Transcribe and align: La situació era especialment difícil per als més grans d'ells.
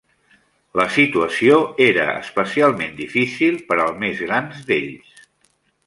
La 0.79 0.85
situació 0.95 1.59
era 1.87 2.07
especialment 2.23 2.97
difícil 3.03 3.61
per 3.69 3.79
als 3.85 4.01
més 4.07 4.25
grans 4.27 4.65
d'ells. 4.73 5.15